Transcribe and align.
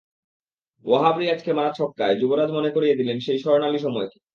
ওয়াহাব 0.85 1.15
রিয়াজকে 1.17 1.51
মারা 1.53 1.71
ছক্কায় 1.73 2.15
যুবরাজ 2.21 2.49
মনে 2.53 2.69
করিয়ে 2.75 2.97
দিলেন 2.99 3.17
সেই 3.19 3.39
স্বর্ণালি 3.39 3.79
সময়কে। 3.79 4.17